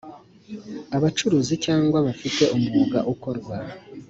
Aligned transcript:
abacuruzi 0.95 1.55
cyangwa 1.65 1.97
bafite 2.07 2.43
umwuga 2.55 2.99
ukorwa 3.13 3.55